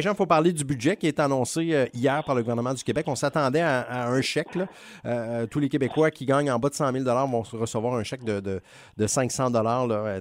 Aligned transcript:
Jean, 0.00 0.12
il 0.12 0.16
faut 0.16 0.26
parler 0.26 0.52
du 0.52 0.64
budget 0.64 0.96
qui 0.96 1.06
est 1.06 1.20
annoncé 1.20 1.88
hier 1.92 2.22
par 2.24 2.34
le 2.34 2.42
gouvernement 2.42 2.74
du 2.74 2.82
Québec. 2.82 3.06
On 3.08 3.14
s'attendait 3.14 3.60
à, 3.60 4.08
un 4.08 4.20
chèque. 4.20 4.48
tous 5.50 5.58
les 5.58 5.68
Québécois 5.68 6.10
qui 6.10 6.26
gagnent 6.26 6.50
en 6.50 6.58
bas 6.58 6.68
de 6.68 6.74
100 6.74 6.92
000 6.92 7.04
vont 7.04 7.42
recevoir 7.42 7.94
un 7.94 8.02
chèque 8.02 8.24
de, 8.24 8.40
de, 8.40 9.06
500 9.06 9.52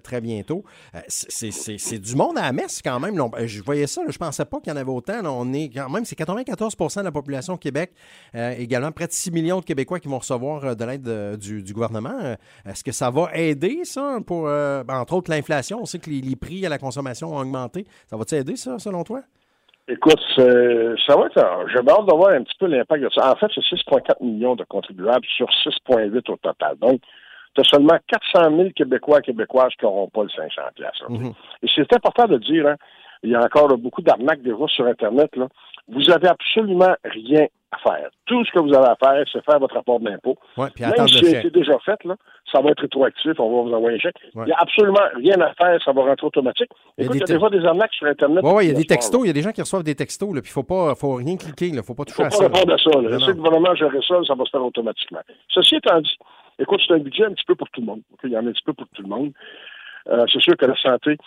très 0.03 0.21
bientôt. 0.21 0.63
c'est 1.07 1.99
du 1.99 2.15
monde 2.15 2.37
à 2.37 2.43
la 2.43 2.51
messe 2.51 2.81
quand 2.83 2.99
même. 2.99 3.15
Je 3.45 3.61
voyais 3.61 3.87
ça, 3.87 4.01
je 4.07 4.17
pensais 4.17 4.45
pas 4.45 4.59
qu'il 4.59 4.71
y 4.71 4.75
en 4.75 4.79
avait 4.79 4.91
autant. 4.91 5.19
On 5.25 5.51
est 5.53 5.69
quand 5.69 5.89
même, 5.89 6.05
c'est 6.05 6.17
94% 6.17 6.99
de 6.99 7.03
la 7.03 7.11
population 7.11 7.53
au 7.53 7.57
Québec. 7.57 7.93
également, 8.33 8.91
près 8.91 9.07
de 9.07 9.13
6 9.13 9.31
millions 9.31 9.59
de 9.59 9.65
Québécois 9.65 9.99
qui 9.99 10.07
vont 10.07 10.19
recevoir 10.19 10.75
de 10.75 10.85
l'aide 10.85 11.37
du, 11.37 11.73
gouvernement. 11.73 12.35
Est-ce 12.65 12.83
que 12.83 12.91
ça 12.91 13.09
va 13.09 13.29
aider, 13.33 13.81
ça, 13.83 14.19
pour, 14.25 14.43
ben, 14.43 14.85
entre 14.89 15.13
autres, 15.13 15.31
l'inflation? 15.31 15.81
On 15.81 15.85
sait 15.85 15.99
que 15.99 16.09
les, 16.09 16.35
prix 16.35 16.65
à 16.65 16.69
la 16.69 16.77
consommation 16.77 17.35
ont 17.35 17.39
augmenté. 17.39 17.85
Ça 18.09 18.17
va-tu 18.17 18.35
aider, 18.35 18.55
ça, 18.55 18.79
selon 18.79 19.03
toi? 19.03 19.23
Écoute, 19.87 20.21
ça 20.37 21.15
va 21.17 21.25
être. 21.25 21.67
J'ai 21.67 21.79
hâte 21.79 22.05
de 22.05 22.15
voir 22.15 22.31
un 22.31 22.43
petit 22.43 22.57
peu 22.57 22.67
l'impact 22.67 23.03
de 23.03 23.09
ça. 23.09 23.31
En 23.31 23.35
fait, 23.35 23.47
c'est 23.53 23.61
6,4 23.61 24.23
millions 24.23 24.55
de 24.55 24.63
contribuables 24.63 25.25
sur 25.35 25.47
6,8 25.47 26.31
au 26.31 26.37
total. 26.37 26.77
Donc, 26.79 27.01
tu 27.53 27.61
as 27.61 27.63
seulement 27.65 27.97
400 28.07 28.55
000 28.55 28.69
Québécois 28.75 29.19
et 29.19 29.23
Québécoises 29.23 29.73
qui 29.77 29.85
n'auront 29.85 30.07
pas 30.07 30.23
le 30.23 30.29
500 30.29 30.61
mm 31.09 31.31
Et 31.63 31.67
c'est 31.75 31.93
important 31.93 32.27
de 32.27 32.37
dire, 32.37 32.67
hein, 32.67 32.75
il 33.23 33.31
y 33.31 33.35
a 33.35 33.43
encore 33.43 33.77
beaucoup 33.77 34.01
d'arnaques 34.01 34.41
des 34.41 34.53
voix 34.53 34.69
sur 34.69 34.85
Internet. 34.87 35.35
Là. 35.35 35.47
Vous 35.87 36.09
avez 36.09 36.27
absolument 36.27 36.95
rien 37.03 37.47
à 37.71 37.77
faire. 37.77 38.09
Tout 38.25 38.45
ce 38.45 38.51
que 38.51 38.59
vous 38.59 38.73
avez 38.73 38.87
à 38.87 38.95
faire, 38.95 39.25
c'est 39.31 39.43
faire 39.43 39.59
votre 39.59 39.75
rapport 39.75 39.99
d'impôt. 39.99 40.37
Ouais, 40.57 40.67
puis 40.73 40.83
Même 40.83 41.07
si 41.07 41.25
c'est 41.25 41.53
déjà 41.53 41.77
fait, 41.79 42.01
là, 42.05 42.15
ça 42.51 42.61
va 42.61 42.69
être 42.69 42.81
rétroactif, 42.81 43.39
on 43.39 43.63
va 43.63 43.69
vous 43.69 43.75
envoyer 43.75 43.97
un 43.97 43.99
chèque. 43.99 44.15
Il 44.35 44.43
n'y 44.43 44.51
a 44.51 44.57
absolument 44.59 45.01
rien 45.15 45.39
à 45.41 45.53
faire, 45.53 45.81
ça 45.83 45.91
va 45.91 46.03
rentrer 46.03 46.27
automatique. 46.27 46.69
Écoute, 46.97 47.15
il 47.15 47.19
y 47.19 47.23
a, 47.23 47.25
des, 47.25 47.39
fois 47.39 47.49
des 47.49 47.65
arnaques 47.65 47.93
sur 47.93 48.07
Internet. 48.07 48.43
Oui, 48.43 48.65
il 48.65 48.67
y 48.69 48.71
a 48.71 48.77
des 48.77 48.85
textos, 48.85 49.21
il 49.23 49.27
y 49.27 49.29
a 49.29 49.33
des 49.33 49.41
gens 49.41 49.51
qui 49.51 49.61
reçoivent 49.61 49.83
des 49.83 49.95
textos, 49.95 50.29
puis 50.29 50.39
il 50.39 50.41
ne 50.41 50.47
faut, 50.47 50.63
pas, 50.63 50.95
faut 50.95 51.15
rien 51.15 51.35
cliquer, 51.35 51.67
il 51.67 51.75
ne 51.75 51.81
faut 51.81 51.95
pas 51.95 52.05
toucher 52.05 52.23
faut 52.23 52.23
à 52.23 52.29
pas 52.29 52.35
ça. 52.35 52.43
répondre 52.43 52.73
à 52.73 52.77
ça. 52.77 53.01
Là. 53.01 53.17
Que 53.17 53.25
le 53.25 53.33
gouvernement 53.33 53.75
gérer 53.75 53.99
ça, 54.07 54.15
ça 54.25 54.35
va 54.35 54.45
se 54.45 54.51
faire 54.51 54.63
automatiquement. 54.63 55.21
Ceci 55.49 55.75
étant 55.75 55.99
dit, 55.99 56.17
écoute, 56.59 56.81
c'est 56.87 56.93
un 56.93 56.99
budget 56.99 57.25
un 57.25 57.33
petit 57.33 57.45
peu 57.45 57.55
pour 57.55 57.69
tout 57.69 57.81
le 57.81 57.87
monde. 57.87 58.01
Il 58.23 58.29
y 58.29 58.37
en 58.37 58.45
a 58.45 58.49
un 58.49 58.53
petit 58.53 58.63
peu 58.63 58.73
pour 58.73 58.87
tout 58.93 59.01
le 59.01 59.09
monde. 59.09 59.31
Euh, 60.09 60.25
c'est 60.31 60.41
sûr 60.41 60.55
que 60.57 60.65
la 60.65 60.75
santé, 60.75 61.17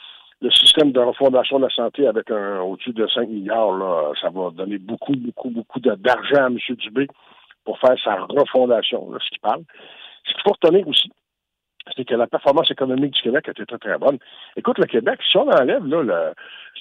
le 0.42 0.50
système 0.50 0.92
de 0.92 1.00
refondation 1.00 1.58
de 1.58 1.64
la 1.64 1.70
santé 1.70 2.06
avec 2.06 2.30
un 2.30 2.60
au-dessus 2.60 2.92
de 2.92 3.06
5 3.06 3.28
milliards, 3.28 3.72
là, 3.72 4.12
ça 4.20 4.28
va 4.30 4.50
donner 4.50 4.78
beaucoup, 4.78 5.14
beaucoup, 5.16 5.50
beaucoup 5.50 5.80
d'argent 5.80 6.44
à 6.44 6.46
M. 6.46 6.58
Dubé 6.76 7.08
pour 7.64 7.78
faire 7.78 7.96
sa 8.04 8.16
refondation, 8.16 9.10
là, 9.10 9.18
ce 9.20 9.30
qu'il 9.30 9.40
parle. 9.40 9.62
Ce 10.24 10.32
qu'il 10.32 10.42
faut 10.42 10.52
retenir 10.52 10.86
aussi, 10.86 11.10
c'est 11.96 12.04
que 12.04 12.14
la 12.14 12.26
performance 12.26 12.70
économique 12.70 13.14
du 13.14 13.22
Québec 13.22 13.48
été 13.48 13.64
très, 13.64 13.78
très 13.78 13.98
bonne. 13.98 14.18
Écoute, 14.56 14.78
le 14.78 14.86
Québec, 14.86 15.20
si 15.30 15.36
on 15.36 15.48
enlève 15.48 15.86
là, 15.86 16.32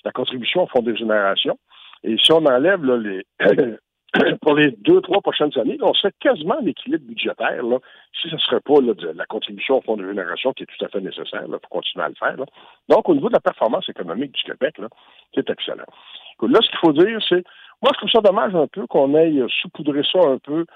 la 0.04 0.12
contribution 0.12 0.64
au 0.64 0.68
Fonds 0.68 0.82
des 0.82 0.96
générations, 0.96 1.58
et 2.04 2.18
si 2.18 2.32
on 2.32 2.46
enlève 2.46 2.84
là, 2.84 2.98
les, 2.98 3.26
pour 4.46 4.54
les 4.54 4.70
deux, 4.70 5.02
trois 5.02 5.22
prochaines 5.22 5.58
années, 5.58 5.80
on 5.82 5.96
serait 5.96 6.14
quasiment 6.20 6.58
l'équilibre 6.62 7.04
budgétaire 7.04 7.64
là, 7.64 7.80
si 8.14 8.30
ce 8.30 8.36
ne 8.36 8.40
serait 8.40 8.60
pas 8.60 8.80
de 8.80 9.08
la 9.08 9.26
contribution 9.26 9.78
au 9.78 9.82
fonds 9.82 9.98
de 9.98 10.06
génération 10.06 10.54
qui 10.54 10.62
est 10.62 10.68
tout 10.68 10.86
à 10.86 10.88
fait 10.88 11.02
nécessaire 11.02 11.46
pour 11.48 11.70
continuer 11.70 12.06
à 12.06 12.10
le 12.10 12.14
faire. 12.14 12.36
Donc, 12.88 13.10
au 13.10 13.16
niveau 13.16 13.30
de 13.30 13.34
la 13.34 13.40
performance 13.40 13.90
économique 13.90 14.34
du 14.34 14.44
Québec, 14.44 14.80
c'est 15.34 15.50
excellent. 15.50 15.86
là, 16.44 16.60
ce 16.62 16.70
qu'il 16.70 16.78
faut 16.80 16.94
dire, 16.94 17.20
c'est 17.28 17.44
moi, 17.82 17.92
je 17.94 17.98
trouve 17.98 18.12
ça 18.12 18.22
dommage 18.22 18.54
un 18.54 18.68
peu 18.68 18.86
qu'on 18.86 19.16
aille 19.16 19.44
saupoudrer 19.64 20.04
ça 20.12 20.20
un 20.20 20.38
peu 20.38 20.68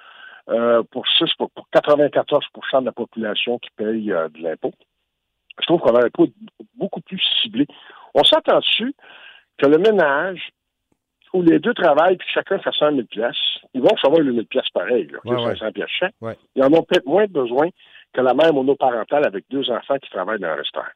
euh, 0.49 0.81
pour, 0.89 1.07
6, 1.07 1.25
pour, 1.37 1.51
94% 1.71 2.81
de 2.81 2.85
la 2.85 2.91
population 2.91 3.59
qui 3.59 3.69
paye 3.77 4.11
euh, 4.11 4.29
de 4.29 4.41
l'impôt. 4.41 4.73
Je 5.59 5.65
trouve 5.67 5.81
qu'on 5.81 5.93
aurait 5.93 6.09
pas 6.09 6.23
beaucoup 6.73 7.01
plus 7.01 7.21
ciblé. 7.43 7.67
On 8.15 8.23
s'attend 8.23 8.61
dessus 8.61 8.95
que 9.59 9.67
le 9.67 9.77
ménage 9.77 10.49
où 11.33 11.41
les 11.41 11.59
deux 11.59 11.73
travaillent 11.73 12.17
puis 12.17 12.27
chacun 12.33 12.59
fait 12.59 12.71
100 12.71 12.91
000 12.91 13.03
pièces, 13.03 13.37
ils 13.73 13.81
vont 13.81 13.89
recevoir 13.89 14.21
les 14.21 14.31
1000 14.31 14.45
pièces 14.47 14.69
pareil, 14.73 15.07
là, 15.07 15.19
500 15.23 15.71
pièces 15.71 15.89
chaque. 15.99 16.15
Ils 16.55 16.63
en 16.63 16.73
ont 16.73 16.83
peut-être 16.83 17.05
moins 17.05 17.25
besoin 17.27 17.69
que 18.13 18.21
la 18.21 18.33
mère 18.33 18.53
monoparentale 18.53 19.25
avec 19.25 19.45
deux 19.49 19.69
enfants 19.69 19.97
qui 19.97 20.09
travaillent 20.09 20.39
dans 20.39 20.47
un 20.47 20.55
restaurant. 20.55 20.87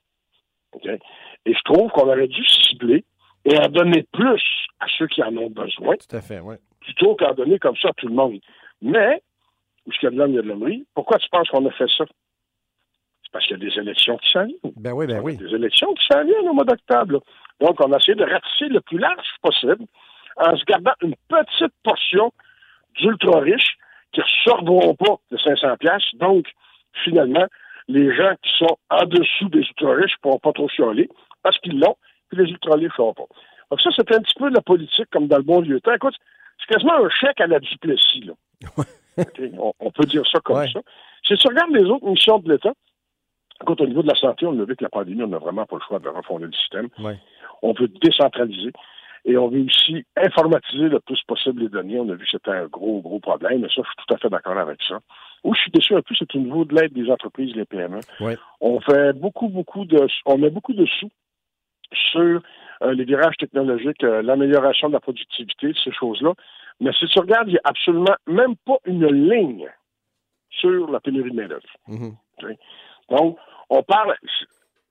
Et 1.45 1.53
je 1.53 1.61
trouve 1.65 1.91
qu'on 1.91 2.07
aurait 2.07 2.27
dû 2.27 2.43
cibler 2.45 3.05
et 3.45 3.57
en 3.57 3.67
donner 3.69 4.03
plus 4.11 4.41
à 4.79 4.85
ceux 4.97 5.07
qui 5.07 5.21
en 5.21 5.35
ont 5.37 5.49
besoin. 5.49 5.95
Tout 5.97 6.15
à 6.15 6.21
fait, 6.21 6.39
oui. 6.39 6.55
Plutôt 6.79 7.15
qu'en 7.15 7.33
donner 7.33 7.59
comme 7.59 7.75
ça 7.77 7.89
à 7.89 7.93
tout 7.93 8.07
le 8.07 8.13
monde. 8.13 8.39
Mais, 8.81 9.21
où 9.85 9.91
y 10.01 10.07
a 10.07 10.09
de 10.09 10.15
l'homme, 10.15 10.31
il 10.31 10.35
y 10.35 10.39
a 10.39 10.41
de 10.41 10.47
l'hommerie. 10.47 10.85
Pourquoi 10.93 11.17
tu 11.17 11.29
penses 11.29 11.49
qu'on 11.49 11.65
a 11.65 11.71
fait 11.71 11.89
ça? 11.97 12.05
C'est 12.07 13.31
parce 13.31 13.45
qu'il 13.45 13.57
y 13.57 13.61
a 13.67 13.69
des 13.69 13.79
élections 13.79 14.17
qui 14.17 14.31
s'en 14.31 14.45
viennent. 14.45 14.57
Ben 14.77 14.93
oui, 14.93 15.05
ben 15.07 15.21
oui. 15.21 15.37
Des 15.37 15.53
élections 15.53 15.93
qui 15.93 16.05
s'en 16.11 16.23
viennent 16.23 16.49
au 16.49 16.53
mois 16.53 16.65
d'octobre. 16.65 17.21
Donc, 17.59 17.79
on 17.79 17.91
a 17.91 17.97
essayé 17.97 18.15
de 18.15 18.23
ratisser 18.23 18.65
le 18.65 18.81
plus 18.81 18.97
large 18.97 19.27
possible 19.41 19.85
en 20.37 20.55
se 20.57 20.63
gardant 20.65 20.93
une 21.01 21.15
petite 21.27 21.73
portion 21.83 22.31
d'ultra 22.99 23.39
riches 23.39 23.77
qui 24.11 24.21
ne 24.21 24.25
sortiront 24.43 24.95
pas 24.95 25.15
de 25.31 25.37
500 25.37 25.77
pièces. 25.77 26.03
Donc, 26.15 26.45
finalement, 27.03 27.47
les 27.87 28.15
gens 28.15 28.33
qui 28.41 28.51
sont 28.57 28.77
en 28.89 29.05
dessous 29.05 29.49
des 29.49 29.59
ultra 29.59 29.93
riches 29.95 30.15
ne 30.17 30.21
pourront 30.21 30.39
pas 30.39 30.53
trop 30.53 30.69
chialer 30.69 31.09
parce 31.41 31.57
qu'ils 31.59 31.79
l'ont, 31.79 31.97
puis 32.29 32.43
les 32.43 32.49
ultra 32.51 32.75
riches 32.75 32.97
ne 32.97 33.13
pas. 33.13 33.23
Donc 33.71 33.81
ça, 33.81 33.89
c'est 33.95 34.11
un 34.13 34.19
petit 34.19 34.35
peu 34.37 34.49
de 34.49 34.55
la 34.55 34.61
politique 34.61 35.09
comme 35.11 35.27
dans 35.27 35.37
le 35.37 35.43
bon 35.43 35.61
vieux 35.61 35.81
temps. 35.81 35.93
Écoute, 35.93 36.15
c'est 36.59 36.73
quasiment 36.73 36.93
un 36.93 37.09
chèque 37.09 37.41
à 37.41 37.47
la 37.47 37.59
Duplessis. 37.59 38.21
Là. 38.21 38.33
on, 39.79 39.91
peut 39.91 40.05
dire 40.05 40.23
ça 40.31 40.39
comme 40.39 40.67
ça. 40.67 40.79
Si 41.25 41.35
tu 41.35 41.47
regardes 41.47 41.71
les 41.71 41.85
autres 41.85 42.05
missions 42.05 42.39
de 42.39 42.51
l'État, 42.51 42.73
écoute, 43.61 43.81
au 43.81 43.87
niveau 43.87 44.03
de 44.03 44.07
la 44.07 44.15
santé, 44.15 44.45
on 44.45 44.59
a 44.59 44.63
vu 44.63 44.75
que 44.75 44.83
la 44.83 44.89
pandémie, 44.89 45.23
on 45.23 45.27
n'a 45.27 45.37
vraiment 45.37 45.65
pas 45.65 45.77
le 45.77 45.81
choix 45.87 45.99
de 45.99 46.09
refonder 46.09 46.45
le 46.45 46.53
système. 46.53 46.89
On 47.61 47.73
veut 47.73 47.87
décentraliser. 47.87 48.71
Et 49.25 49.37
on 49.37 49.47
veut 49.47 49.61
aussi 49.61 50.03
informatiser 50.17 50.89
le 50.89 50.99
plus 50.99 51.21
possible 51.23 51.61
les 51.61 51.69
données. 51.69 51.99
On 51.99 52.09
a 52.09 52.15
vu 52.15 52.25
que 52.25 52.31
c'était 52.31 52.51
un 52.51 52.65
gros, 52.65 53.01
gros 53.01 53.19
problème. 53.19 53.61
Mais 53.61 53.67
ça, 53.69 53.75
je 53.77 53.83
suis 53.83 54.05
tout 54.05 54.13
à 54.13 54.17
fait 54.17 54.29
d'accord 54.29 54.57
avec 54.57 54.81
ça. 54.87 54.99
Où 55.43 55.53
je 55.53 55.61
suis 55.61 55.71
déçu 55.71 55.95
un 55.95 56.01
peu, 56.01 56.13
c'est 56.17 56.35
au 56.35 56.39
niveau 56.39 56.65
de 56.65 56.75
l'aide 56.75 56.93
des 56.93 57.09
entreprises, 57.09 57.55
les 57.55 57.65
PME. 57.65 57.99
On 58.59 58.79
fait 58.81 59.13
beaucoup, 59.13 59.47
beaucoup 59.49 59.85
de, 59.85 60.07
on 60.25 60.37
met 60.37 60.49
beaucoup 60.49 60.73
de 60.73 60.85
sous 60.85 61.09
sur 62.11 62.41
euh, 62.81 62.93
les 62.93 63.05
virages 63.05 63.37
technologiques, 63.37 64.03
euh, 64.03 64.21
l'amélioration 64.21 64.87
de 64.87 64.93
la 64.93 64.99
productivité, 64.99 65.73
ces 65.83 65.91
choses-là. 65.91 66.33
Mais 66.79 66.91
si 66.93 67.05
tu 67.07 67.19
regardes, 67.19 67.47
il 67.47 67.53
n'y 67.53 67.57
a 67.57 67.61
absolument 67.65 68.15
même 68.27 68.55
pas 68.65 68.77
une 68.85 69.07
ligne 69.07 69.69
sur 70.49 70.89
la 70.91 70.99
pénurie 70.99 71.31
de 71.31 71.35
main-d'œuvre. 71.35 71.61
Mm-hmm. 71.87 72.57
Donc, 73.09 73.37
on 73.69 73.83
parle, 73.83 74.15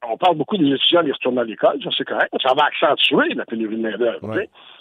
on 0.08 0.16
parle 0.16 0.36
beaucoup 0.36 0.56
des 0.56 0.68
étudiants 0.68 1.04
qui 1.04 1.12
retournent 1.12 1.38
à 1.38 1.44
l'école, 1.44 1.82
ça 1.82 1.90
c'est 1.96 2.04
correct, 2.04 2.32
ça 2.42 2.54
va 2.54 2.64
accentuer 2.64 3.34
la 3.34 3.44
pénurie 3.44 3.76
de 3.76 3.82
main-d'œuvre. 3.82 4.34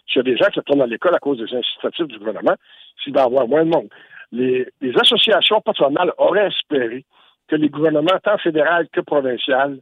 S'il 0.07 0.17
y 0.17 0.19
a 0.19 0.23
des 0.23 0.37
gens 0.37 0.49
qui 0.49 0.59
retournent 0.59 0.81
à 0.81 0.87
l'école 0.87 1.15
à 1.15 1.19
cause 1.19 1.37
des 1.37 1.55
incitatifs 1.55 2.07
du 2.07 2.17
gouvernement, 2.17 2.55
s'il 3.03 3.13
va 3.13 3.21
y 3.21 3.25
avoir 3.25 3.47
moins 3.47 3.65
de 3.65 3.69
monde. 3.69 3.89
Les, 4.31 4.67
associations 4.99 5.61
patronales 5.61 6.13
auraient 6.17 6.47
espéré 6.47 7.05
que 7.47 7.55
les 7.55 7.69
gouvernements, 7.69 8.17
tant 8.23 8.37
fédéraux 8.37 8.85
que 8.91 9.01
provinciaux, 9.01 9.79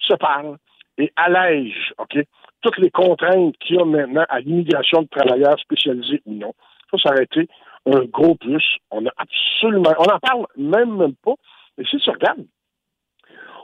se 0.00 0.14
parlent 0.14 0.56
et 0.98 1.12
allègent 1.16 1.94
OK, 1.98 2.18
toutes 2.62 2.78
les 2.78 2.90
contraintes 2.90 3.56
qu'il 3.58 3.76
y 3.76 3.78
a 3.78 3.84
maintenant 3.84 4.24
à 4.28 4.40
l'immigration 4.40 5.02
de 5.02 5.08
travailleurs 5.08 5.58
spécialisés 5.60 6.20
ou 6.26 6.34
non. 6.34 6.52
Ça, 6.90 6.98
ça 6.98 7.10
aurait 7.10 7.24
été 7.24 7.48
un 7.86 8.04
gros 8.04 8.34
plus. 8.34 8.78
On 8.90 9.06
a 9.06 9.10
absolument. 9.16 9.94
On 9.98 10.04
n'en 10.04 10.18
parle 10.18 10.46
même, 10.56 10.96
même 10.96 11.14
pas. 11.24 11.34
Mais 11.78 11.84
si 11.84 11.98
tu 11.98 12.10
regardes, 12.10 12.44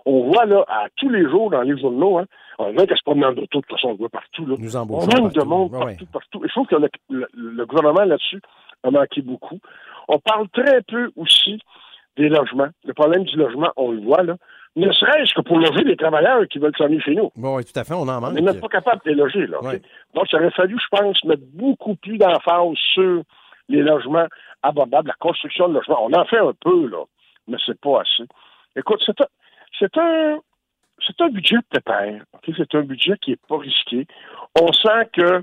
on 0.04 0.30
voit 0.30 0.44
là 0.46 0.64
à 0.68 0.86
tous 0.96 1.08
les 1.08 1.22
jours 1.28 1.50
dans 1.50 1.62
les 1.62 1.78
journaux, 1.78 2.18
hein, 2.18 2.26
on 2.58 2.72
voit 2.72 2.86
qu'elle 2.86 2.96
se 2.96 3.02
promène 3.02 3.34
d'auto, 3.34 3.60
de 3.60 3.66
toute 3.66 3.70
façon, 3.70 3.88
on 3.88 3.92
le 3.92 3.98
voit 3.98 4.08
partout. 4.08 4.46
Là. 4.46 4.56
Nous 4.58 4.76
on 4.76 4.86
manque 4.86 5.32
de 5.32 5.42
monde 5.42 5.70
partout, 5.70 6.06
partout. 6.12 6.40
Il 6.44 6.50
faut 6.50 6.64
que 6.64 6.76
le, 7.10 7.66
gouvernement 7.66 8.04
là-dessus 8.04 8.40
a 8.82 8.90
manqué 8.90 9.22
beaucoup. 9.22 9.58
On 10.08 10.18
parle 10.18 10.48
très 10.50 10.82
peu 10.82 11.10
aussi 11.16 11.58
des 12.16 12.28
logements. 12.28 12.68
Le 12.84 12.94
problème 12.94 13.24
du 13.24 13.36
logement, 13.36 13.70
on 13.76 13.92
le 13.92 14.00
voit 14.00 14.22
là. 14.22 14.36
Ne 14.74 14.90
serait-ce 14.90 15.34
que 15.34 15.42
pour 15.42 15.58
loger 15.58 15.84
les 15.84 15.96
travailleurs 15.96 16.48
qui 16.48 16.58
veulent 16.58 16.72
s'en 16.78 16.88
chez 17.00 17.14
nous. 17.14 17.30
oui, 17.36 17.64
tout 17.64 17.78
à 17.78 17.84
fait, 17.84 17.92
on 17.92 18.08
en 18.08 18.20
manque. 18.20 18.30
On 18.30 18.32
n'est 18.32 18.40
même 18.40 18.60
pas 18.60 18.68
capable 18.68 19.02
de 19.04 19.10
les 19.10 19.16
loger, 19.16 19.46
là. 19.46 19.58
Donc, 20.14 20.32
il 20.32 20.36
aurait 20.36 20.50
fallu, 20.50 20.78
je 20.78 20.96
pense, 20.96 21.22
mettre 21.24 21.42
beaucoup 21.52 21.94
plus 21.96 22.16
d'emphase 22.16 22.74
sur 22.94 23.22
les 23.68 23.82
logements 23.82 24.26
abordables, 24.62 25.08
la 25.08 25.14
construction 25.20 25.68
de 25.68 25.74
logements. 25.74 26.06
On 26.06 26.12
en 26.14 26.24
fait 26.24 26.38
un 26.38 26.52
peu, 26.58 26.88
là, 26.88 27.04
mais 27.48 27.58
c'est 27.66 27.78
pas 27.80 28.00
assez. 28.00 28.24
Écoute, 28.74 29.02
c'est 29.78 29.96
un 29.98 30.38
c'est 31.06 31.20
un 31.20 31.28
budget 31.28 31.56
de 31.56 31.64
pépère. 31.70 32.22
C'est 32.56 32.74
un 32.74 32.82
budget 32.82 33.14
qui 33.20 33.30
n'est 33.30 33.38
pas 33.48 33.58
risqué. 33.58 34.06
On 34.60 34.72
sent 34.72 35.08
que 35.12 35.42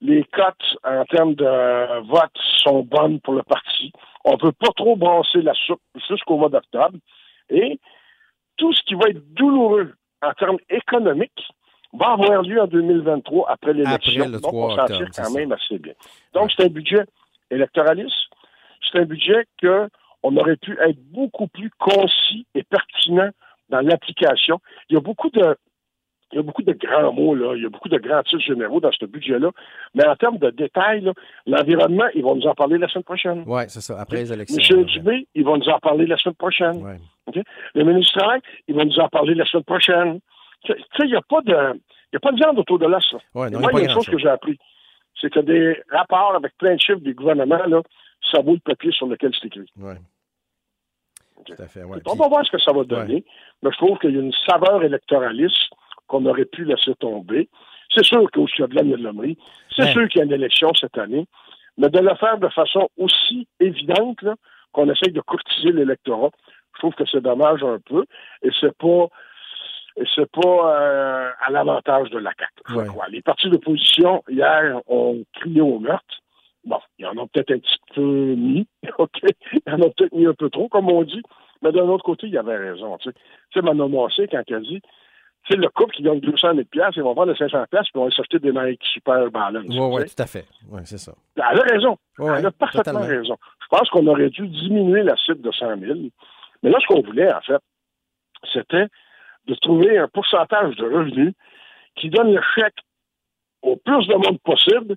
les 0.00 0.24
cotes 0.24 0.76
en 0.84 1.04
termes 1.06 1.34
de 1.34 2.00
vote 2.08 2.36
sont 2.62 2.82
bonnes 2.82 3.20
pour 3.20 3.34
le 3.34 3.42
parti. 3.42 3.92
On 4.24 4.32
ne 4.32 4.36
peut 4.36 4.52
pas 4.52 4.70
trop 4.76 4.96
brasser 4.96 5.42
la 5.42 5.54
soupe 5.54 5.80
jusqu'au 6.08 6.36
mois 6.36 6.48
d'octobre. 6.48 6.98
Et 7.50 7.78
tout 8.56 8.72
ce 8.72 8.82
qui 8.82 8.94
va 8.94 9.08
être 9.08 9.34
douloureux 9.34 9.94
en 10.22 10.32
termes 10.32 10.58
économiques 10.70 11.48
va 11.92 12.12
avoir 12.12 12.42
lieu 12.42 12.60
en 12.60 12.66
2023 12.66 13.50
après 13.50 13.72
l'élection. 13.72 14.28
Donc, 14.28 14.52
on 14.52 14.76
s'en 14.76 14.86
tire 14.86 15.08
quand 15.14 15.32
même 15.32 15.52
assez 15.52 15.78
bien. 15.78 15.94
Donc, 16.32 16.52
c'est 16.56 16.64
un 16.64 16.68
budget 16.68 17.04
électoraliste. 17.50 18.14
C'est 18.80 18.98
un 18.98 19.04
budget 19.04 19.46
qu'on 19.60 20.36
aurait 20.36 20.56
pu 20.56 20.78
être 20.80 20.98
beaucoup 21.12 21.46
plus 21.48 21.70
concis 21.78 22.46
et 22.54 22.62
pertinent 22.62 23.30
dans 23.74 23.86
l'application. 23.86 24.60
Il 24.88 24.94
y 24.94 24.96
a 24.96 25.00
beaucoup 25.00 25.30
de 25.30 25.56
il 26.32 26.36
y 26.36 26.40
a 26.40 26.42
beaucoup 26.42 26.62
de 26.62 26.72
grands 26.72 27.12
mots, 27.12 27.34
là. 27.34 27.54
Il 27.54 27.62
y 27.62 27.66
a 27.66 27.68
beaucoup 27.68 27.88
de 27.88 27.98
grands 27.98 28.22
titres 28.24 28.42
généraux 28.42 28.80
dans 28.80 28.90
ce 28.90 29.04
budget-là. 29.04 29.50
Mais 29.94 30.04
en 30.04 30.16
termes 30.16 30.38
de 30.38 30.50
détails, 30.50 31.08
l'environnement, 31.46 32.06
ils 32.14 32.22
vont 32.22 32.34
nous 32.34 32.46
en 32.46 32.54
parler 32.54 32.76
la 32.76 32.88
semaine 32.88 33.04
prochaine. 33.04 33.44
Oui, 33.46 33.62
c'est 33.68 33.80
ça, 33.80 34.00
après 34.00 34.16
les 34.16 34.32
élections. 34.32 34.56
Monsieur 34.56 34.84
Dubé, 34.84 35.28
ils 35.34 35.44
vont 35.44 35.56
nous 35.56 35.68
en 35.68 35.78
parler 35.78 36.06
la 36.06 36.16
semaine 36.16 36.34
prochaine. 36.34 36.82
Ouais. 36.82 36.98
Le 37.74 37.84
ministre 37.84 38.14
du 38.14 38.18
Travail, 38.18 38.40
ils 38.66 38.74
vont 38.74 38.84
nous 38.84 38.98
en 38.98 39.08
parler 39.08 39.34
la 39.34 39.44
semaine 39.44 39.64
prochaine. 39.64 40.20
Tu 40.64 40.72
sais, 40.72 41.04
il 41.04 41.10
n'y 41.10 41.16
a 41.16 41.22
pas 41.22 41.40
de. 41.42 41.52
Il 41.52 42.14
n'y 42.14 42.16
a 42.16 42.20
pas 42.20 42.32
de 42.32 42.36
viande 42.36 42.58
autour 42.58 42.78
de 42.78 42.86
l'os. 42.86 43.12
Ouais, 43.34 43.50
moi, 43.50 43.70
il 43.72 43.78
y 43.78 43.82
a 43.82 43.84
une 43.84 43.90
chose 43.90 44.06
que 44.06 44.18
j'ai 44.18 44.28
appris. 44.28 44.58
C'est 45.20 45.30
que 45.32 45.40
des 45.40 45.80
rapports 45.90 46.34
avec 46.34 46.56
plein 46.58 46.74
de 46.74 46.80
chiffres 46.80 47.00
du 47.00 47.14
gouvernement, 47.14 47.64
là, 47.66 47.82
ça 48.32 48.40
vaut 48.40 48.54
le 48.54 48.60
papier 48.60 48.90
sur 48.92 49.06
lequel 49.06 49.32
c'est 49.38 49.46
écrit. 49.46 49.70
Ouais. 49.78 49.98
Tout 51.44 51.62
à 51.62 51.66
fait, 51.66 51.84
ouais. 51.84 51.98
On 52.06 52.14
va 52.14 52.28
voir 52.28 52.44
ce 52.44 52.50
que 52.50 52.58
ça 52.58 52.72
va 52.72 52.84
donner. 52.84 53.24
Mais 53.62 53.70
je 53.70 53.76
trouve 53.76 53.98
qu'il 53.98 54.14
y 54.14 54.16
a 54.16 54.20
une 54.20 54.34
saveur 54.48 54.82
électoraliste 54.82 55.70
qu'on 56.06 56.26
aurait 56.26 56.44
pu 56.44 56.64
laisser 56.64 56.94
tomber. 56.96 57.48
C'est 57.94 58.04
sûr 58.04 58.28
qu'au 58.30 58.46
Chiodelan, 58.46 58.84
il 58.84 58.90
y 58.90 58.94
a 58.94 58.96
de 58.96 59.02
l'hommerie. 59.02 59.38
C'est 59.74 59.92
sûr 59.92 60.08
qu'il 60.08 60.18
y 60.18 60.22
a 60.22 60.24
une 60.24 60.32
élection 60.32 60.72
cette 60.74 60.98
année. 60.98 61.26
Mais 61.78 61.88
de 61.88 61.98
le 61.98 62.14
faire 62.16 62.38
de 62.38 62.48
façon 62.48 62.88
aussi 62.96 63.48
évidente 63.60 64.24
qu'on 64.72 64.90
essaye 64.90 65.12
de 65.12 65.20
courtiser 65.20 65.72
l'électorat, 65.72 66.30
je 66.74 66.78
trouve 66.80 66.94
que 66.94 67.04
c'est 67.10 67.20
dommage 67.20 67.62
un 67.62 67.78
peu. 67.84 68.04
Et 68.42 68.50
c'est 68.60 68.76
pas 68.76 69.08
et 69.96 70.04
c'est 70.14 70.30
pas 70.30 70.76
euh, 70.76 71.30
à 71.40 71.50
l'avantage 71.50 72.10
de 72.10 72.18
la 72.18 72.32
CAQ. 72.36 72.90
Les 73.10 73.22
partis 73.22 73.48
d'opposition, 73.48 74.24
hier, 74.28 74.80
ont 74.88 75.22
crié 75.34 75.60
au 75.60 75.78
meurtre. 75.78 76.20
Bon, 76.64 76.78
ils 76.98 77.06
en 77.06 77.16
ont 77.18 77.26
peut-être 77.26 77.52
un 77.52 77.58
petit 77.58 77.78
peu 77.94 78.34
mis, 78.34 78.66
OK? 78.98 79.20
Ils 79.66 79.72
en 79.72 79.80
ont 79.80 79.92
peut-être 79.96 80.14
mis 80.14 80.26
un 80.26 80.34
peu 80.34 80.50
trop, 80.50 80.68
comme 80.68 80.90
on 80.90 81.02
dit. 81.02 81.22
Mais 81.62 81.72
d'un 81.72 81.88
autre 81.88 82.04
côté, 82.04 82.26
il 82.26 82.36
avait 82.36 82.56
raison. 82.56 82.96
Tu 82.98 83.10
sais, 83.52 83.62
Manon 83.62 83.88
Massé, 83.88 84.28
quand 84.30 84.42
elle 84.48 84.62
dit 84.62 84.80
c'est 85.48 85.56
le 85.56 85.68
couple 85.68 85.94
qui 85.94 86.02
gagne 86.02 86.20
200 86.20 86.54
000 86.54 86.60
ils 86.96 87.02
vont 87.02 87.12
vendre 87.12 87.36
500 87.36 87.64
puis 87.70 87.78
ils 87.82 87.98
vont 87.98 88.04
aller 88.04 88.14
s'acheter 88.14 88.38
des 88.38 88.52
Nike 88.52 88.82
Super 88.82 89.30
Balance. 89.30 89.66
Oui, 89.68 89.78
oui, 89.78 90.04
tout 90.06 90.22
à 90.22 90.26
fait. 90.26 90.46
Oui, 90.70 90.80
c'est 90.84 90.98
ça. 90.98 91.12
Elle 91.36 91.42
a 91.42 91.62
raison. 91.62 91.98
elle 92.18 92.46
a 92.46 92.50
parfaitement 92.50 93.00
raison. 93.00 93.36
Je 93.60 93.66
pense 93.68 93.90
qu'on 93.90 94.06
aurait 94.06 94.30
dû 94.30 94.46
diminuer 94.48 95.02
la 95.02 95.16
cible 95.16 95.42
de 95.42 95.52
100 95.52 95.78
000. 95.78 95.94
Mais 96.62 96.70
là, 96.70 96.78
ce 96.80 96.86
qu'on 96.86 97.02
voulait, 97.02 97.32
en 97.32 97.40
fait, 97.42 97.60
c'était 98.52 98.86
de 99.46 99.54
trouver 99.56 99.98
un 99.98 100.08
pourcentage 100.08 100.76
de 100.76 100.84
revenus 100.84 101.34
qui 101.96 102.08
donne 102.08 102.32
le 102.32 102.40
chèque 102.54 102.78
au 103.62 103.76
plus 103.76 104.06
de 104.06 104.14
monde 104.14 104.38
possible 104.40 104.96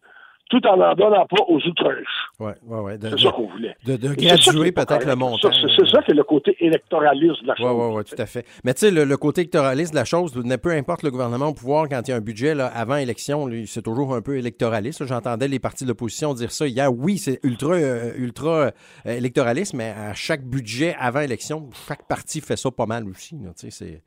tout 0.50 0.66
en 0.66 0.78
n'en 0.78 0.94
donnant 0.94 1.26
pas 1.26 1.44
aux 1.48 1.60
ultra-riches. 1.60 2.08
Oui, 2.40 2.52
oui, 2.66 2.80
oui. 2.84 2.94
C'est 3.02 3.20
ça 3.20 3.32
qu'on 3.32 3.48
voulait. 3.48 3.76
De, 3.86 3.98
de 3.98 4.14
graduer 4.14 4.72
peut-être 4.72 5.06
le 5.06 5.16
montant. 5.16 5.50
C'est 5.52 5.88
ça 5.88 6.02
qui 6.02 6.12
est 6.12 6.16
le 6.16 6.24
côté 6.24 6.56
électoraliste 6.60 7.42
de 7.42 7.48
la 7.48 7.56
chose. 7.56 7.68
Oui, 7.70 7.86
oui, 7.86 7.96
oui, 7.98 8.04
tout 8.04 8.22
à 8.22 8.26
fait. 8.26 8.46
Mais 8.64 8.74
tu 8.74 8.82
sais, 8.82 8.92
le, 8.92 9.18
côté 9.18 9.42
électoraliste 9.42 9.92
de 9.92 9.98
la 9.98 10.06
chose, 10.06 10.32
peu 10.62 10.72
importe 10.72 11.04
le 11.04 11.12
gouvernement 11.12 11.48
au 11.48 11.54
pouvoir, 11.54 11.88
quand 11.90 12.02
il 12.08 12.12
y 12.12 12.14
a 12.14 12.18
un 12.18 12.22
budget 12.22 12.56
là, 12.56 12.68
avant 12.68 12.96
élection, 12.96 13.50
c'est 13.66 13.82
toujours 13.82 14.16
un 14.16 14.22
peu 14.22 14.38
électoraliste. 14.38 15.06
J'entendais 15.06 15.48
les 15.48 15.60
partis 15.60 15.84
de 15.84 15.90
l'opposition 15.90 16.34
dire 16.34 16.52
ça 16.52 16.68
hier. 16.68 16.92
Oui, 16.94 17.18
c'est 17.18 17.40
ultra, 17.44 17.74
euh, 17.74 18.14
ultra 18.18 18.50
euh, 18.50 18.72
électoraliste, 19.06 19.74
mais 19.74 19.90
à 19.98 20.14
chaque 20.14 20.44
budget 20.44 20.96
avant 21.00 21.22
élection, 21.22 21.70
chaque 21.88 22.08
parti 22.08 22.42
fait 22.42 22.58
ça 22.58 22.72
pas 22.72 22.86
mal 22.86 23.08
aussi. 23.08 23.38
Tu 23.38 23.48
sais, 23.56 23.72
c'est... 23.72 24.02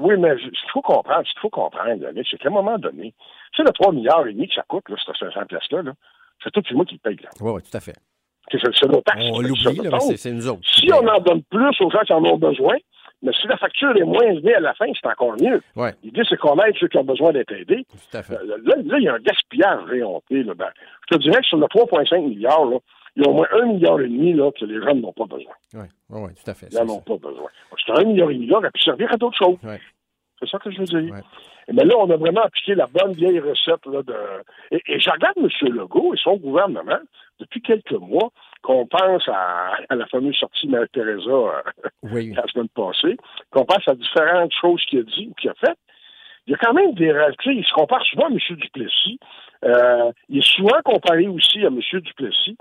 Oui, 0.00 0.14
mais 0.18 0.34
il 0.40 0.50
faut 0.72 0.82
comprendre, 0.82 1.24
qu'il 1.24 1.40
faut 1.40 1.50
comprendre, 1.50 2.04
c'est 2.28 2.38
qu'à 2.38 2.48
un 2.48 2.52
moment 2.52 2.78
donné, 2.78 3.14
c'est 3.56 3.62
le 3.62 3.70
3 3.70 3.92
milliards 3.92 4.26
et 4.26 4.32
demi 4.32 4.48
que 4.48 4.54
ça 4.54 4.64
coûte, 4.66 4.88
là, 4.88 4.96
cette 5.04 5.16
500 5.16 5.46
pièces-là, 5.46 5.82
-là, 5.82 5.92
c'est 6.42 6.50
tout 6.50 6.62
moi 6.72 6.84
qui 6.84 6.94
le 6.94 7.00
paye. 7.00 7.18
Oui, 7.40 7.52
oui, 7.52 7.62
tout 7.62 7.76
à 7.76 7.80
fait. 7.80 7.96
C'est 8.50 8.88
nos 8.88 9.00
taxes. 9.02 9.22
On 9.32 9.40
l'oublie, 9.40 10.16
c'est 10.16 10.32
nous 10.32 10.48
autres. 10.48 10.60
Si 10.64 10.90
on 10.92 11.06
en 11.06 11.20
donne 11.20 11.42
plus 11.44 11.80
aux 11.80 11.90
gens 11.90 12.00
qui 12.00 12.12
en 12.12 12.24
ont 12.24 12.36
besoin, 12.38 12.76
mais 13.22 13.32
si 13.40 13.46
la 13.46 13.56
facture 13.58 13.94
est 13.96 14.04
moins 14.04 14.24
élevée 14.24 14.54
à 14.54 14.60
la 14.60 14.74
fin, 14.74 14.86
c'est 14.94 15.06
encore 15.08 15.34
mieux. 15.40 15.62
Ouais. 15.76 15.94
L'idée, 16.02 16.22
c'est 16.28 16.38
qu'on 16.38 16.58
aide 16.60 16.74
ceux 16.80 16.88
qui 16.88 16.96
ont 16.96 17.04
besoin 17.04 17.32
d'être 17.32 17.52
aidés. 17.52 17.84
Tout 17.90 18.16
à 18.16 18.22
fait. 18.22 18.34
Euh, 18.34 18.56
là, 18.64 18.74
là, 18.82 18.98
il 18.98 19.04
y 19.04 19.08
a 19.08 19.14
un 19.14 19.18
gaspillage 19.18 19.84
réhonté. 19.84 20.42
Là. 20.42 20.54
Ben, 20.54 20.70
je 21.10 21.16
te 21.16 21.22
dirais 21.22 21.40
que 21.40 21.46
sur 21.46 21.58
le 21.58 21.66
3,5 21.66 22.28
milliards, 22.28 22.64
là, 22.64 22.78
il 23.20 23.26
y 23.26 23.28
a 23.28 23.30
au 23.30 23.34
moins 23.34 23.48
un 23.52 23.66
milliard 23.66 24.00
et 24.00 24.08
demi 24.08 24.32
là, 24.32 24.50
que 24.52 24.64
les 24.64 24.80
gens 24.82 24.94
n'ont 24.94 25.12
pas 25.12 25.26
besoin. 25.26 25.52
Oui, 25.74 25.86
oui, 26.08 26.20
ouais, 26.22 26.30
tout 26.32 26.50
à 26.50 26.54
fait. 26.54 26.68
Ils 26.72 26.78
n'en 26.78 26.94
ont 26.94 27.00
pas 27.00 27.16
besoin. 27.16 27.48
C'est 27.86 27.98
un 27.98 28.04
milliard 28.04 28.30
et 28.30 28.34
demi 28.34 28.46
là, 28.46 28.58
aurait 28.58 28.70
pu 28.70 28.82
servir 28.82 29.12
à 29.12 29.16
d'autres 29.16 29.36
choses. 29.36 29.58
Ouais. 29.62 29.80
C'est 30.40 30.48
ça 30.48 30.58
que 30.58 30.70
je 30.70 30.78
veux 30.78 30.84
dire. 30.84 31.14
Mais 31.72 31.84
là, 31.84 31.94
on 31.98 32.10
a 32.10 32.16
vraiment 32.16 32.40
appliqué 32.40 32.74
la 32.74 32.86
bonne 32.86 33.12
vieille 33.12 33.40
recette. 33.40 33.84
Là, 33.86 34.02
de... 34.02 34.14
et, 34.70 34.80
et 34.86 34.98
je 34.98 35.10
regarde 35.10 35.36
M. 35.36 35.48
Legault 35.74 36.14
et 36.14 36.16
son 36.16 36.36
gouvernement 36.36 36.98
depuis 37.38 37.62
quelques 37.62 37.92
mois, 37.92 38.30
qu'on 38.62 38.86
pense 38.86 39.28
à, 39.28 39.72
la 39.90 40.06
fameuse 40.06 40.36
sortie 40.36 40.66
de 40.66 40.72
Mère 40.72 40.86
Teresa 40.92 41.30
euh, 41.30 41.62
oui. 42.04 42.32
la 42.36 42.46
semaine 42.48 42.68
passée, 42.68 43.16
qu'on 43.50 43.64
pense 43.64 43.86
à 43.88 43.94
différentes 43.94 44.52
choses 44.60 44.82
qu'il 44.86 45.00
a 45.00 45.02
dit 45.02 45.28
ou 45.30 45.34
qu'il 45.34 45.50
a 45.50 45.54
faites. 45.54 45.78
Il 46.46 46.52
y 46.52 46.54
a 46.54 46.58
quand 46.58 46.74
même 46.74 46.94
des 46.94 47.12
réalités. 47.12 47.52
Il 47.52 47.64
se 47.64 47.72
compare 47.72 48.04
souvent 48.04 48.26
à 48.26 48.30
M. 48.30 48.38
Duplessis. 48.56 49.18
Euh, 49.64 50.10
il 50.28 50.38
est 50.38 50.56
souvent 50.56 50.80
comparé 50.84 51.28
aussi 51.28 51.64
à 51.64 51.68
M. 51.68 51.80
Duplessis 51.92 52.56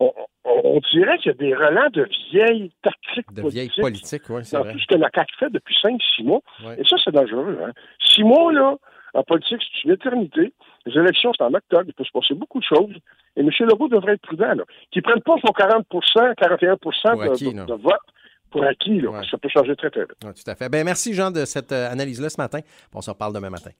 on, 0.00 0.80
dirait 0.92 1.18
qu'il 1.18 1.32
y 1.32 1.34
a 1.34 1.38
des 1.38 1.54
relents 1.54 1.90
de 1.92 2.08
vieilles 2.30 2.70
tactiques 2.82 3.32
de 3.32 3.42
politiques. 3.42 3.72
vieilles 3.72 3.80
politiques, 3.80 4.22
oui, 4.28 4.40
c'est 4.44 4.58
vrai. 4.58 4.72
tout 4.72 4.78
ce 4.78 4.86
que 4.86 4.94
la 4.94 5.10
CAQ 5.14 5.34
fait 5.38 5.50
depuis 5.50 5.76
5-6 5.82 6.24
mois. 6.24 6.40
Et 6.78 6.84
ça, 6.84 6.96
c'est 7.02 7.12
dangereux. 7.12 7.58
Hein? 7.64 7.72
Six 8.00 8.24
mois, 8.24 8.52
là, 8.52 8.76
en 9.14 9.22
politique, 9.22 9.60
c'est 9.60 9.84
une 9.84 9.92
éternité. 9.92 10.52
Les 10.84 10.98
élections, 10.98 11.32
c'est 11.36 11.44
en 11.44 11.54
octobre. 11.54 11.84
Il 11.86 11.94
peut 11.94 12.04
se 12.04 12.12
passer 12.12 12.34
beaucoup 12.34 12.60
de 12.60 12.64
choses. 12.64 12.94
Et 13.36 13.40
M. 13.40 13.50
Legault 13.60 13.88
devrait 13.88 14.14
être 14.14 14.22
prudent, 14.22 14.54
là. 14.54 14.64
Qu'il 14.90 15.02
ne 15.04 15.10
prenne 15.10 15.22
pas 15.22 15.36
son 15.44 15.52
40 15.52 15.86
41 16.36 16.74
de, 16.74 17.66
de, 17.66 17.74
vote 17.74 17.94
pour 18.50 18.64
acquis, 18.64 19.00
là. 19.00 19.22
Ça 19.30 19.38
peut 19.38 19.48
changer 19.48 19.74
très, 19.76 19.90
très 19.90 20.02
vite. 20.02 20.18
tout 20.20 20.50
à 20.50 20.54
fait. 20.54 20.68
Ben, 20.68 20.84
merci, 20.84 21.14
Jean, 21.14 21.30
de 21.30 21.44
cette 21.44 21.72
euh, 21.72 21.90
analyse-là 21.90 22.28
ce 22.28 22.40
matin. 22.40 22.60
On 22.94 23.00
se 23.00 23.10
reparle 23.10 23.34
demain 23.34 23.50
matin. 23.50 23.70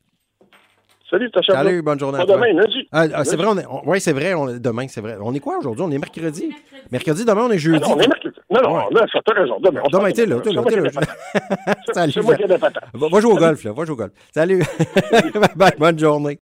Salut, 1.08 1.30
Salut, 1.46 1.82
bonne 1.82 2.00
journée. 2.00 2.18
à 2.18 2.26
demain, 2.26 2.52
lundi. 2.52 2.88
Ah, 2.90 3.04
ah 3.14 3.24
c'est 3.24 3.36
vrai, 3.36 3.46
on 3.48 3.56
est, 3.56 3.66
oui, 3.86 4.00
c'est 4.00 4.12
vrai, 4.12 4.34
on, 4.34 4.46
demain, 4.58 4.88
c'est 4.88 5.00
vrai. 5.00 5.16
On 5.22 5.32
est 5.34 5.38
quoi 5.38 5.58
aujourd'hui? 5.58 5.84
On 5.86 5.90
est 5.92 5.98
mercredi? 5.98 6.52
mercredi? 6.90 7.24
demain, 7.24 7.42
on 7.42 7.50
est 7.52 7.58
jeudi. 7.58 7.80
non, 7.80 7.94
on 7.94 8.00
est 8.00 8.08
mercredi. 8.08 8.36
Non, 8.50 8.60
non, 8.60 8.74
ouais. 8.74 8.82
là, 8.90 9.06
ça 9.12 9.20
t'a 9.24 9.34
raison. 9.34 9.60
Demain, 9.60 9.82
on 9.84 9.88
demain, 9.88 10.10
t'es 10.10 10.26
là, 10.26 10.40
t'es 10.40 10.50
là, 10.50 10.62
t'es 10.64 10.80
là. 10.80 10.90
Salut. 11.92 12.12
C'est 12.12 12.22
moi 12.22 12.34
qui 12.34 12.42
ai 12.42 12.48
des 12.48 12.58
patates. 12.58 12.82
Va 12.92 13.20
jouer 13.20 13.32
au 13.32 13.36
golf, 13.36 13.62
là, 13.62 13.72
va 13.72 13.84
jouer 13.84 13.92
au 13.92 13.96
golf. 13.96 14.10
Salut. 14.34 14.62
bye, 15.56 15.72
bonne 15.78 15.98
journée. 15.98 16.34